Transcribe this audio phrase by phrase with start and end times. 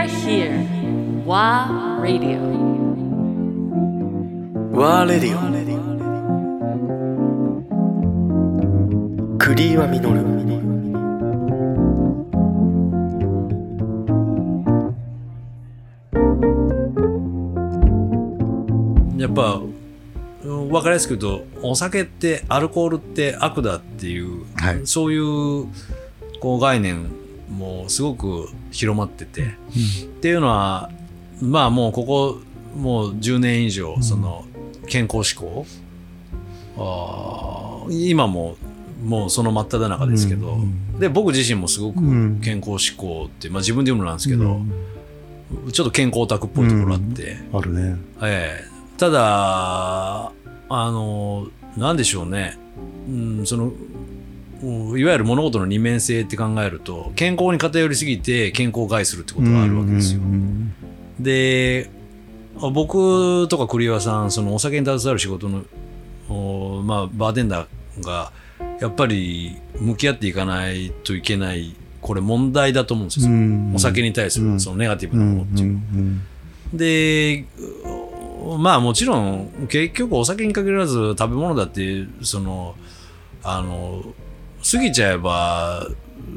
[0.00, 0.64] are here.
[1.26, 2.40] WA Radio.
[4.72, 5.40] ワーレディオ
[9.36, 10.00] 栗岩実
[19.18, 19.60] やっぱ
[20.44, 25.66] うん分かりやすく言うとお酒ってアルコールって悪だっていう、はいそういう
[26.40, 27.10] こう概念
[27.50, 30.90] もすごく広まってて、っていうのは
[31.40, 32.38] まあもうここ
[32.76, 34.44] もう10年以上その
[34.86, 35.66] 健康志向、
[36.76, 38.56] あー今も
[39.02, 40.58] もうその真っ只中ですけど、
[40.98, 42.40] で僕自身もすごくうん。
[42.40, 45.72] 健康志向って、まあ、自分で言うのなんですけど、うん。
[45.72, 47.38] ちょっと健康オタクっぽいところあって。
[47.52, 47.96] あるね。
[48.22, 48.98] ええ。
[48.98, 52.58] ただ、あの、なんでしょうね。
[53.08, 53.74] うん、その、うん
[54.62, 60.20] いわゆる物事の二面性って考えると、健康に偏りすぎて健康を害するってことがあるわけですよ。
[60.20, 60.74] うん
[61.20, 61.90] で、
[62.72, 65.64] 僕とか栗岩さん、そのお酒に携わる仕事の、
[66.28, 68.32] おまあ、バーテンダーが、
[68.80, 73.26] やっぱり向き合っていかないといけない、これ問題だと思うんですよ。
[73.26, 75.62] うんお酒に対するそのネガティブうなんものって。
[75.62, 75.80] いうの
[76.72, 77.44] で、
[78.58, 82.74] まあもちろん、結局お酒に限らず食べ物だって、その、
[83.42, 84.02] あの、
[84.62, 85.86] 過ぎちゃえば、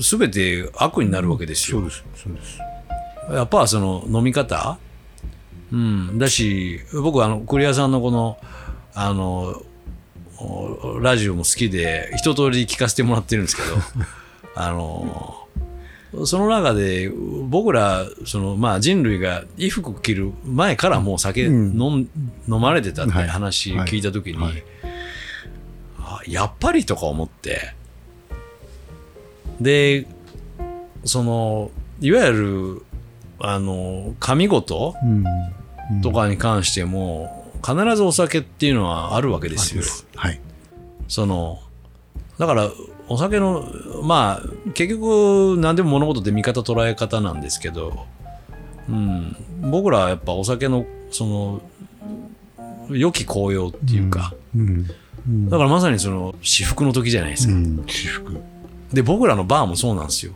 [0.00, 1.80] すべて悪になるわけですよ。
[1.80, 2.04] そうです。
[2.24, 2.58] そうです。
[3.32, 4.78] やっぱその飲み方？
[5.72, 6.18] うん。
[6.18, 8.38] だし、僕あの、栗屋さんのこの、
[8.94, 9.62] あの、
[10.38, 13.68] おラジオも好きで、一通り聞かせてもらってるんですけど、
[14.54, 15.46] あの、
[16.24, 22.08] その中で僕らその、まあ、人類が衣服着る前からもう酒飲,、ん、
[22.48, 24.38] 飲まれてたってはい話はい聞いた時に、
[26.26, 27.74] やっぱりとか思って
[29.60, 30.06] で
[31.04, 32.82] そのいわゆる
[33.38, 35.24] あの神事うん。
[36.02, 39.84] とかに関しても必ずお酒っていうのはあるわけですよ。
[40.16, 40.40] はい。
[41.08, 41.60] その
[42.38, 42.70] だから
[43.08, 43.68] お酒の
[44.02, 48.04] まあ結局何でも物事って見方捉え方なんですけど、
[48.88, 51.62] うん、僕らはやっぱお酒のその
[52.90, 54.68] 良き紅葉っていうか、うん。
[54.68, 54.86] うん
[55.48, 57.84] だからまさにその至福の時じゃないですか、うん。
[58.88, 58.94] 私服。
[58.96, 60.32] で僕らのバーもそうなんですよ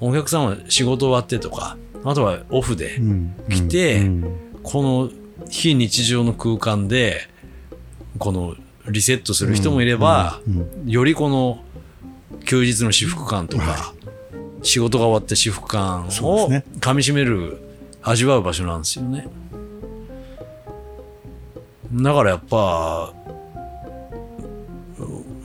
[0.00, 3.34] お客さんは仕事終わってとかあとはオフで、うん。
[3.48, 5.10] 来てうんこの
[5.50, 7.28] 非日常の空間で
[8.18, 8.54] この
[8.88, 11.62] リセットする人もいれば、うんよりこの
[12.46, 13.94] 休日の至福感とか、
[14.62, 17.58] 仕事が終わった至福感を噛みしめる
[18.02, 19.28] 味わう場所なんですよね
[21.92, 23.12] だからやっぱ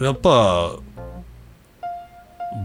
[0.02, 0.76] やっぱ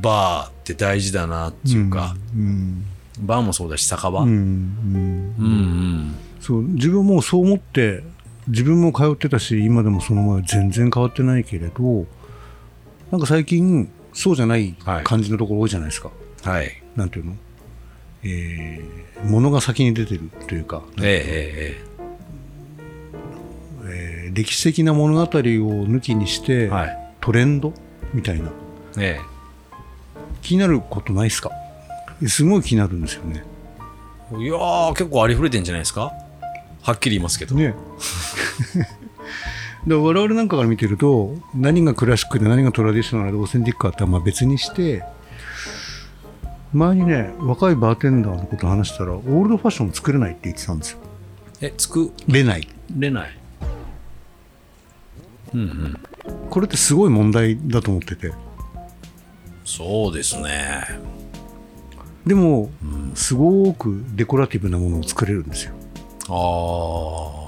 [0.04, 2.84] バーって大事だなっていうか、うん。
[3.18, 4.30] バーもそうだし酒場、うん。
[4.30, 6.14] うん。
[6.40, 8.04] そう、自分もそう思って、
[8.46, 12.06] 自分も通ってたし、今でもその前全然変わってないけれど、
[13.10, 16.10] なんか最近、そうじゃないはい感じのところ多いじゃないですか。
[16.42, 16.82] はい。
[16.94, 17.36] なんていうの？
[18.22, 21.94] えー、物が先に出てるというか、えええー
[24.32, 26.98] 歴史的な物語を抜きにして、ええはい。
[27.20, 27.72] トレンド？
[28.12, 28.50] みたいな。
[28.98, 29.20] え
[30.44, 31.50] 気になることないですか？
[32.28, 33.42] すごい気になるんですよね。
[34.32, 36.12] えいやー結構ありふれてんじゃないですか？
[36.82, 37.74] はっきり言いますけど、ね。
[39.86, 45.02] で我々なんかから見てると何がクラシックで何がトラディショナルでオーセンティックかってはまあ別にして
[46.72, 50.98] 前にね若いバーテンダーのこと話したらオールドファッション作れないって言ってたんですよ。
[51.60, 52.66] え作れない。
[52.96, 53.30] れない。
[55.52, 56.00] うんうん。
[56.50, 58.32] これってすごい問題だと思ってて
[59.64, 60.84] そうですね。
[62.26, 62.70] でも
[63.14, 65.74] すごくデコラティブなものを作れるんですよ。
[66.28, 67.44] あ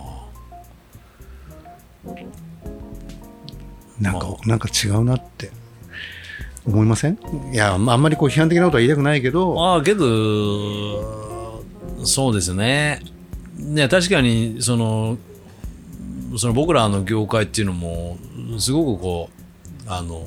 [4.00, 5.50] なんか、なんか違うなって。
[6.66, 7.18] 思いません？
[7.52, 9.56] いやあんまりこう批判的なことは言いたくないけど。
[9.62, 11.62] あああけど
[12.04, 13.00] そうですね。
[13.56, 15.16] ね確かにその
[16.36, 18.18] その僕らの業界っていうのも
[18.58, 19.30] すごくこ
[19.86, 20.26] うあの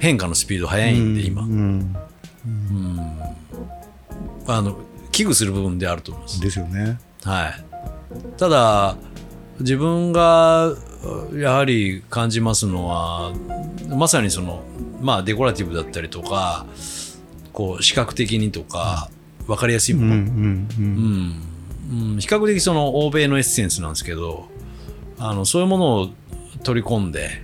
[0.00, 1.96] 変化のスピード速いんで今、うん。
[4.46, 4.78] あの
[5.12, 6.40] 危惧する部分であると思います。
[6.40, 6.98] ですよね。
[7.22, 7.64] はい、
[8.36, 8.96] ただ
[9.60, 10.74] 自分が
[11.34, 13.32] やはり感じますのは
[13.88, 14.62] まさにその
[15.00, 16.66] まあデコラティブだったりとか
[17.52, 19.08] こう視覚的にとか
[19.46, 21.38] 分かりやすいもの、うんうんうん。
[21.90, 22.12] うん。
[22.12, 22.20] うん。
[22.20, 24.48] 比較的その欧米のエッセンスなんですけど
[25.18, 26.08] あのそういうものを
[26.62, 27.42] 取り込んで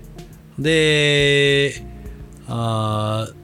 [0.58, 1.82] で
[2.50, 3.40] あー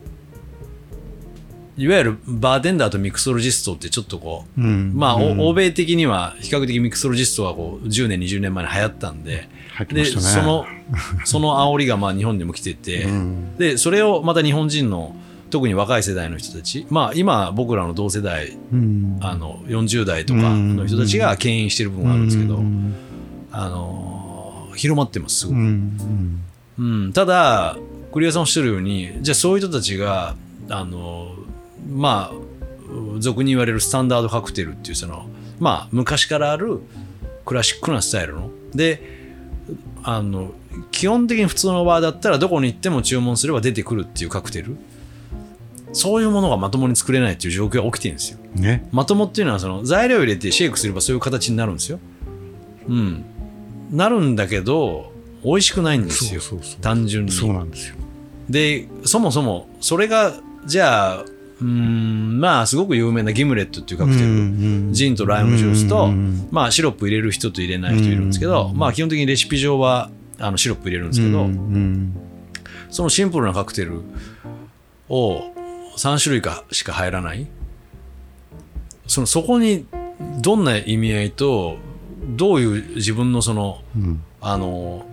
[1.79, 4.93] いわゆるバーテンダーとミクソロジストってちょっとこう、うん。
[4.94, 5.41] まあ、おうん。
[5.41, 9.49] 欧米的には比較的ミクソロジストはこう10年、20年前に流行ったんで、
[9.93, 10.05] ね。
[10.06, 10.64] その
[11.25, 13.56] その煽りがまあ日本にも来てて、うん。
[13.58, 15.14] でそれをまた日本人の
[15.50, 19.19] 特に若い世代の人たち、まあ、今僕らの同世代うん。
[19.20, 22.94] あの40代とかの人たちが牽引してる部分があるんですけど、うん。
[23.53, 26.41] あの広まってますすごく、うん。
[26.79, 27.12] うん。
[27.12, 27.76] ただ
[28.17, 30.37] 栗谷さんおっしゃるようにじゃあそういう人たちが
[30.71, 31.35] あの
[31.87, 35.27] まあ俗に言われるスタンダードカクテルっていうその
[35.59, 36.81] まあ昔からある
[37.45, 38.51] クラシックなスタイルの。
[38.75, 39.03] で
[40.03, 40.53] あの
[40.93, 44.77] 基本的に普通のバーだったらどこに行っても注文すれば出てくるっていうカクテル。
[45.93, 48.39] そういうものがまともに作れないっていう状況が起きてるんですよ。
[48.57, 48.89] うんね。
[48.93, 51.99] まともっていうのはその材料を入れてシェイクすればそういう形になるんですよ。
[52.89, 53.25] うん。
[53.91, 55.13] なるんだけど
[55.45, 56.41] 美味しくないんですよ。
[56.81, 57.33] 単純に。
[57.33, 57.97] そうなんですよ
[58.48, 60.34] でそもそもそれが
[60.66, 72.14] じゃあうーんまあすごく有名なギムレットっていうカクテル、うんジンとライムジュースと、うんまあ、シロップ入れる人と入れない人いるんですけど、うんまあ、基本的にレシピ上はあのシロップ入れるんですけど、うん
[72.88, 74.00] そのシンプルなカクテル
[75.08, 75.43] を
[75.96, 77.46] 3種類かしか入らない。
[79.06, 79.87] そのそこに
[80.40, 81.76] どんな意味合いと
[82.37, 84.22] どういう自分のそのうん。
[84.40, 85.04] あのお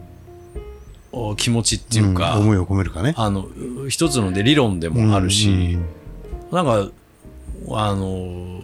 [1.38, 3.14] 気持ちっていうか、ん思いを込めるかね。
[3.18, 3.48] あの
[3.90, 5.86] 一つので理論でもあるし、うん。
[6.52, 6.90] なんか
[7.72, 8.62] あの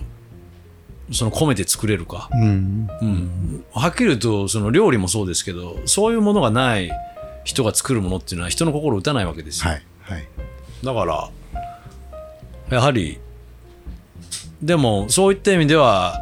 [1.12, 2.90] その込めて作れるか、うん。
[3.02, 6.92] うん、はっきり言うとその料理もそうですけどそういうものがない
[7.44, 10.28] 人が作るものっていうのは人の心を打たないわけですよ、はいはい。
[10.84, 11.30] だから
[12.70, 13.20] やはり
[14.62, 16.20] でもそういった意味では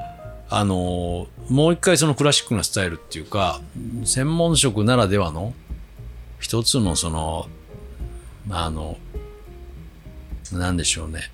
[0.50, 3.62] あのもう一回そのクラシックなスタイルっていうか
[4.06, 5.53] 専門職ならではの
[6.39, 7.48] 一つのその
[8.50, 8.98] あの
[10.51, 11.31] なんでしょうね。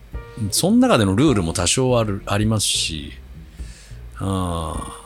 [0.51, 3.13] その中でのルールも多少あるありますし、
[4.19, 4.99] うん、あ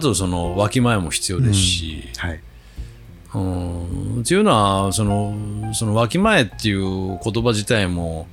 [0.00, 2.40] とそのわきまえも必要ですし、はい。
[3.34, 4.20] うん。
[4.20, 8.28] っていうのはそのそのわきまえっていう言葉自体も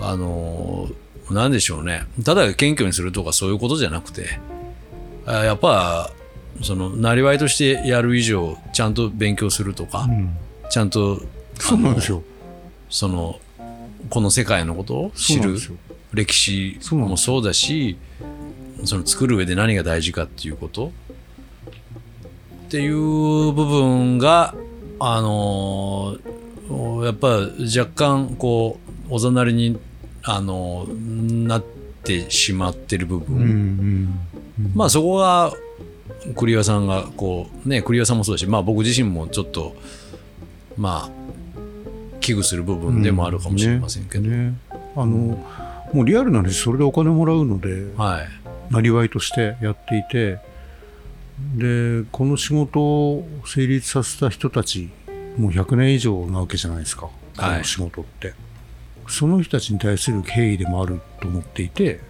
[0.00, 0.88] あの
[1.30, 2.02] なんでしょうね。
[2.24, 4.40] ただ謙虚にするとかそういうことじゃなくて
[5.26, 6.10] あやっぱ
[6.62, 10.36] そのなりわいとしてやる以上ちゃんと勉強するとか、うん
[10.70, 11.20] ちゃんと
[11.58, 12.22] そうなんですよ
[12.88, 13.40] その
[14.08, 15.56] この世界のことを知る
[16.12, 17.98] 歴史もそうだし
[18.84, 20.92] その作る上で何が大事かっていうこと
[22.66, 24.54] っていう部分が
[25.00, 28.78] あのーやっぱ若干こ
[29.08, 29.76] うおざなりに
[30.22, 31.64] あのなっ
[32.04, 35.52] てしまってる部分、うんうんまあそこが
[36.34, 39.74] 栗岩さんがこうね栗岩さんもそうだしまあ僕自身もちょっと
[40.76, 41.10] まあ
[42.20, 44.58] 危惧する部分でもあるかもしれませんけど、ねね。
[44.96, 45.06] あの
[45.92, 48.72] もうリアルな話それでお金もらうのではい。
[48.72, 50.38] なりわいとしてやっていて
[51.56, 54.90] でこの仕事を成立させた人たち
[55.36, 58.34] もう100年以上なわけじゃないですか、この仕事って。
[59.08, 62.00] その人たちに対する敬意でもあると思っていて。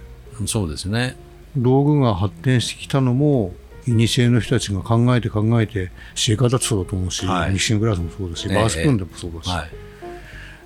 [0.46, 1.16] そうですね。
[1.56, 3.52] 道具が発展してきたのも
[3.84, 7.52] 古の人たちが考えて考えてシェーカーだってそうだと思うし、はい。
[7.52, 8.54] ミキシンググラスもそうだし、ええ。
[8.54, 9.70] バースプーンでもそうだし、はい。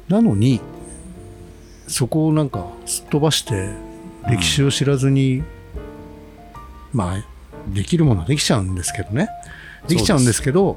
[0.08, 0.60] なのに
[1.86, 3.70] そこをなんかすっ飛ばして
[4.28, 5.42] 歴史を知らずに、
[6.92, 7.24] まあ
[7.68, 9.28] できるものはできちゃうんですけどね。
[9.88, 10.76] できちゃうんですけど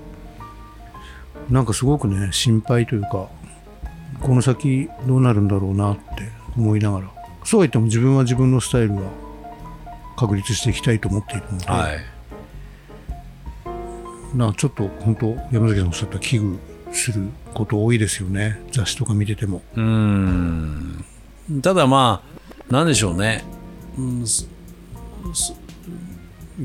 [1.50, 3.30] なんかすごくね心配というか
[4.22, 6.02] この先どうなるんだろうなって
[6.58, 7.12] 思いながら
[7.44, 9.02] そうは言っても自分は自分のスタイルは
[10.18, 12.17] 確立していきたいと思っているので、はい
[14.36, 16.58] なちょっと本当山崎さんおっしゃった危惧
[16.92, 18.60] すること多いですよね。
[18.72, 19.62] 雑誌とか見てても。
[19.76, 21.06] うーん。
[21.62, 22.22] ただま
[22.70, 23.44] あなんでしょうね、
[23.98, 24.26] うん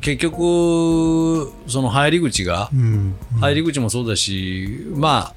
[0.01, 3.15] 結局その入り口がうん。
[3.41, 5.35] 入り口もそうだし、まあ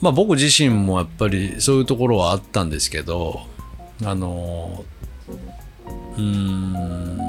[0.00, 3.40] まあ僕自身もやっぱりそういうところはあったんですけど
[4.04, 4.84] あの
[6.16, 7.25] うーん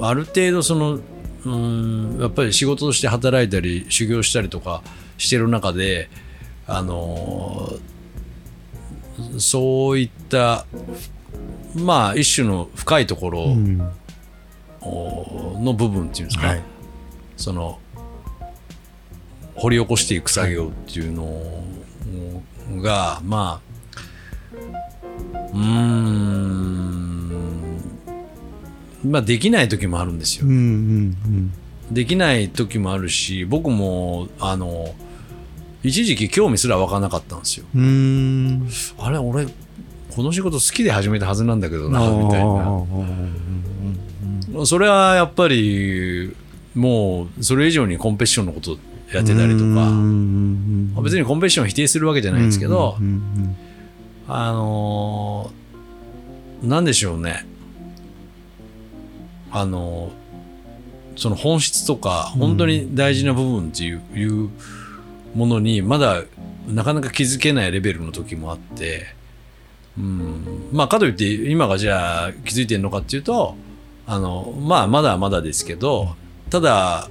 [0.00, 4.82] ある程度そのうーんやっぱり仕事として働いたり修行したりとか
[5.18, 6.08] してる中で
[6.66, 7.70] あの
[9.38, 10.66] そういった
[11.74, 13.92] まあ一種の深いところうん。
[14.88, 16.62] の部分っていうんですか、はい。
[17.36, 17.80] その
[19.56, 21.42] 掘り起こしていく作業っていうの
[22.82, 23.66] が、まあ
[25.52, 26.65] うーん
[29.10, 31.52] まあできない時もあるんですようんうんうん
[31.92, 34.94] できない時もあるし僕もあの
[35.86, 37.66] 一時期興味すら湧かなかったんですよ。
[38.98, 39.46] あれ、俺、
[40.10, 42.82] この仕事好きで始めたはずなんだけどな、みたいな。
[44.66, 46.34] それはやっぱり、
[46.74, 48.78] もう、それ以上にコンペティションのこと
[49.12, 49.64] やってたりとか、
[51.02, 52.96] 別にコンペティションを否定するわけじゃないんですけど、
[54.28, 57.46] あのーなんでしょうね。
[59.58, 60.26] あのー
[61.16, 64.50] その本質とか、本当に大事な部分っていう,、いう
[65.34, 66.22] ものに、まだ
[66.68, 69.06] なかなか気づけないレベルの時もあって、
[69.98, 73.56] うん、まあ、かといって、今がじゃあ気づいてるのかっていうと、
[74.06, 76.14] あの、まあ、まだまだですけど、
[76.50, 77.08] ただ、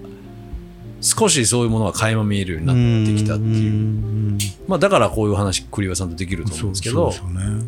[1.01, 2.73] 少しそういうものが垣間見えるようにな
[3.13, 4.37] ってきたっていう。
[4.67, 7.65] まあ、だからこういう話、栗岩さんとできると思うんですけど、そうですよね。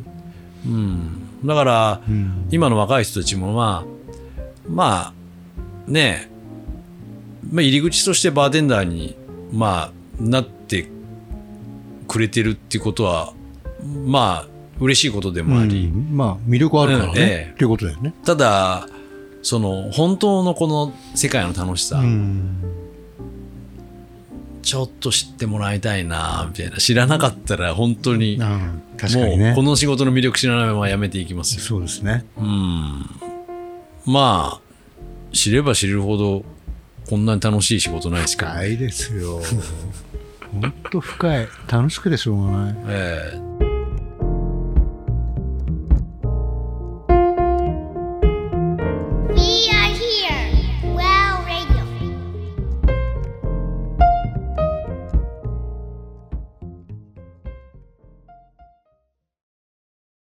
[0.67, 2.47] うん、だから、うん。
[2.51, 3.96] 今の若い人たちもまあ
[4.69, 5.13] ま
[5.87, 6.29] あねえ、
[7.51, 9.15] まあ、入り口としてバーテンダーに
[9.51, 10.89] まあなって
[12.07, 13.33] くれてるっていうことは
[14.05, 14.47] まあ
[14.79, 17.51] 嬉しいことでもあり、うんまあ魅力あるからね、うんええ。
[17.53, 18.13] っていうことだよね。
[18.25, 18.87] ただ
[19.41, 22.57] その本当のこの世界の楽しさ、うん。
[24.61, 26.77] ちょっと知ってもらいたいなみたいな。
[26.77, 29.45] 知らなかったら本当にああ確かにね。
[29.47, 29.63] もうこ。
[29.63, 31.61] の仕事の魅力知らないままやめていきますよ。
[31.61, 32.25] そうですね。
[32.37, 33.05] うん
[34.07, 36.43] まあ知れば知るほど
[37.09, 39.41] こんなに楽しい仕事ないですから、深いですよ。
[40.51, 41.47] 本当深い。
[41.69, 42.75] 楽しくてしょうがない。
[42.87, 43.66] ええ